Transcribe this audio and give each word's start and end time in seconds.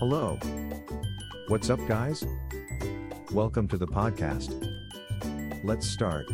Hello. 0.00 0.38
What's 1.48 1.68
up, 1.68 1.78
guys? 1.86 2.24
Welcome 3.32 3.68
to 3.68 3.76
the 3.76 3.86
podcast. 3.86 4.48
Let's 5.62 5.86
start. 5.86 6.26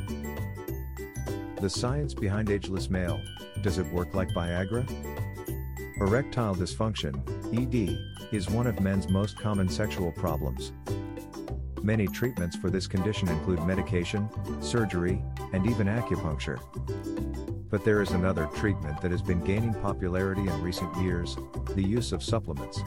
The 1.61 1.69
science 1.69 2.15
behind 2.15 2.49
ageless 2.49 2.89
male 2.89 3.21
does 3.63 3.79
it 3.79 3.87
work 3.89 4.15
like 4.15 4.29
Viagra? 4.29 4.89
Erectile 6.01 6.55
dysfunction, 6.55 7.17
ED, 7.53 7.99
is 8.33 8.49
one 8.49 8.69
of 8.69 8.79
men's 8.79 9.09
most 9.09 9.37
common 9.37 9.69
sexual 9.69 10.13
problems. 10.13 10.71
Many 11.83 12.07
treatments 12.07 12.55
for 12.55 12.71
this 12.71 12.87
condition 12.87 13.27
include 13.27 13.65
medication, 13.65 14.29
surgery, 14.63 15.21
and 15.53 15.67
even 15.69 15.89
acupuncture. 15.89 16.61
But 17.69 17.85
there 17.85 18.01
is 18.01 18.13
another 18.13 18.49
treatment 18.55 19.01
that 19.01 19.11
has 19.11 19.23
been 19.23 19.41
gaining 19.41 19.75
popularity 19.75 20.43
in 20.43 20.63
recent 20.63 20.97
years 20.99 21.37
the 21.75 21.83
use 21.83 22.13
of 22.13 22.23
supplements. 22.23 22.81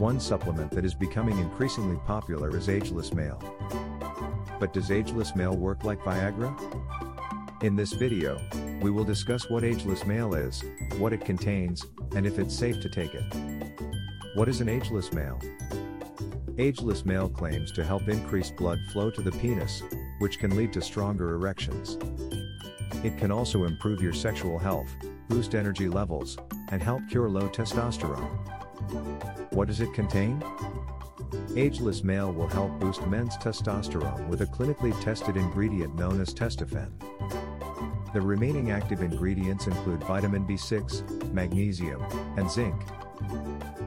One 0.00 0.18
supplement 0.18 0.70
that 0.70 0.86
is 0.86 0.94
becoming 0.94 1.38
increasingly 1.38 1.98
popular 2.06 2.56
is 2.56 2.70
Ageless 2.70 3.12
Male. 3.12 3.38
But 4.58 4.72
does 4.72 4.90
Ageless 4.90 5.36
Male 5.36 5.54
work 5.54 5.84
like 5.84 6.00
Viagra? 6.00 6.56
In 7.62 7.76
this 7.76 7.92
video, 7.92 8.40
we 8.80 8.90
will 8.90 9.04
discuss 9.04 9.50
what 9.50 9.62
Ageless 9.62 10.06
Male 10.06 10.32
is, 10.32 10.64
what 10.96 11.12
it 11.12 11.22
contains, 11.22 11.84
and 12.16 12.26
if 12.26 12.38
it's 12.38 12.56
safe 12.56 12.80
to 12.80 12.88
take 12.88 13.12
it. 13.12 13.24
What 14.32 14.48
is 14.48 14.62
an 14.62 14.70
ageless 14.70 15.12
male? 15.12 15.38
Ageless 16.56 17.04
male 17.04 17.28
claims 17.28 17.70
to 17.72 17.84
help 17.84 18.08
increase 18.08 18.50
blood 18.50 18.80
flow 18.94 19.10
to 19.10 19.20
the 19.20 19.32
penis, 19.32 19.82
which 20.20 20.38
can 20.38 20.56
lead 20.56 20.72
to 20.72 20.80
stronger 20.80 21.34
erections. 21.34 21.98
It 23.04 23.18
can 23.18 23.30
also 23.30 23.64
improve 23.64 24.00
your 24.00 24.14
sexual 24.14 24.58
health, 24.58 24.88
boost 25.28 25.54
energy 25.54 25.90
levels, 25.90 26.38
and 26.70 26.82
help 26.82 27.02
cure 27.10 27.28
low 27.28 27.50
testosterone. 27.50 28.59
What 29.50 29.68
does 29.68 29.80
it 29.80 29.92
contain? 29.94 30.42
Ageless 31.56 32.02
Male 32.02 32.32
will 32.32 32.48
help 32.48 32.78
boost 32.80 33.06
men's 33.06 33.36
testosterone 33.36 34.26
with 34.28 34.42
a 34.42 34.46
clinically 34.46 34.98
tested 35.02 35.36
ingredient 35.36 35.94
known 35.94 36.20
as 36.20 36.32
Testofen. 36.32 36.90
The 38.12 38.20
remaining 38.20 38.70
active 38.70 39.02
ingredients 39.02 39.66
include 39.66 40.02
vitamin 40.04 40.46
B6, 40.46 41.32
magnesium, 41.32 42.02
and 42.36 42.50
zinc. 42.50 42.74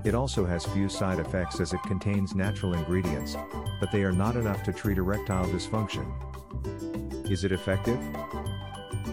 It 0.06 0.16
also 0.16 0.46
has 0.46 0.66
few 0.66 0.88
side 0.90 1.20
effects 1.20 1.60
as 1.60 1.74
it 1.74 1.84
contains 1.84 2.36
natural 2.36 2.74
ingredients, 2.74 3.36
but 3.80 3.92
they 3.92 4.04
are 4.04 4.12
not 4.12 4.36
enough 4.36 4.64
to 4.64 4.74
treat 4.74 4.98
erectile 4.98 5.46
dysfunction. 5.46 6.06
Is 7.30 7.44
it 7.44 7.52
effective? 7.52 8.00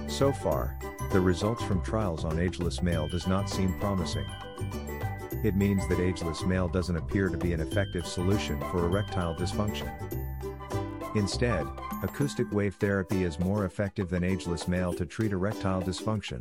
So 0.09 0.33
far, 0.33 0.77
the 1.12 1.20
results 1.20 1.62
from 1.65 1.83
trials 1.83 2.25
on 2.25 2.39
ageless 2.39 2.83
male 2.83 3.09
does 3.09 3.27
not 3.27 3.48
seem 3.48 3.78
promising. 3.81 4.27
It 5.42 5.56
means 5.56 5.86
that 5.89 6.00
ageless 6.00 6.45
male 6.45 6.69
doesn't 6.69 6.97
appear 6.97 7.28
to 7.28 7.36
be 7.36 7.53
an 7.53 7.61
effective 7.61 8.06
solution 8.06 8.61
for 8.70 8.84
erectile 8.84 9.34
dysfunction. 9.34 9.91
Instead, 11.17 11.67
acoustic 12.03 12.50
wave 12.53 12.77
therapy 12.77 13.25
is 13.25 13.39
more 13.39 13.64
effective 13.64 14.09
than 14.11 14.22
ageless 14.22 14.69
male 14.69 14.92
to 14.92 15.06
treat 15.06 15.33
erectile 15.33 15.83
dysfunction. 15.83 16.41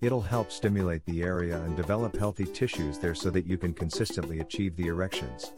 It'll 0.00 0.20
help 0.20 0.50
stimulate 0.50 1.04
the 1.06 1.22
area 1.22 1.60
and 1.62 1.76
develop 1.76 2.16
healthy 2.16 2.44
tissues 2.44 2.98
there 2.98 3.14
so 3.14 3.30
that 3.30 3.46
you 3.46 3.58
can 3.58 3.72
consistently 3.72 4.40
achieve 4.40 4.76
the 4.76 4.88
erections. 4.88 5.52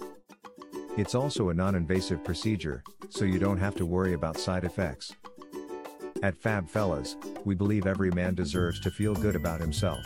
It's 0.97 1.15
also 1.15 1.49
a 1.49 1.55
non 1.55 1.75
invasive 1.75 2.23
procedure, 2.23 2.85
so 3.09 3.25
you 3.25 3.39
don't 3.39 3.59
have 3.59 3.75
to 3.77 3.87
worry 3.87 4.13
about 4.13 4.39
side 4.39 4.65
effects. 4.65 5.13
At 6.23 6.37
Fab 6.37 6.69
Fellas, 6.69 7.17
we 7.45 7.55
believe 7.55 7.87
every 7.87 8.11
man 8.11 8.35
deserves 8.35 8.81
to 8.81 8.91
feel 8.91 9.15
good 9.15 9.35
about 9.35 9.61
himself. 9.61 10.05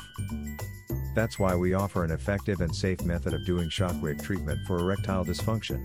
That's 1.19 1.37
why 1.37 1.57
we 1.57 1.75
offer 1.75 2.05
an 2.05 2.13
effective 2.13 2.61
and 2.61 2.73
safe 2.73 3.03
method 3.03 3.35
of 3.35 3.45
doing 3.45 3.69
shockwave 3.69 4.23
treatment 4.23 4.65
for 4.69 4.79
erectile 4.79 5.25
dysfunction. 5.25 5.85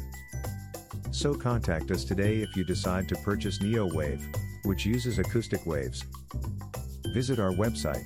So 1.10 1.34
contact 1.34 1.90
us 1.90 2.04
today 2.04 2.44
if 2.44 2.56
you 2.56 2.64
decide 2.64 3.10
to 3.10 3.16
purchase 3.16 3.58
NeoWave, 3.58 4.22
which 4.64 4.86
uses 4.86 5.18
acoustic 5.18 5.66
waves. 5.66 6.06
Visit 7.16 7.40
our 7.40 7.50
website 7.50 8.04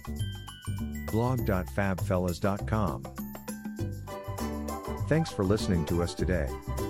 blog.fabfellas.com. 1.11 3.03
Thanks 5.09 5.29
for 5.29 5.43
listening 5.43 5.85
to 5.87 6.01
us 6.01 6.13
today. 6.13 6.47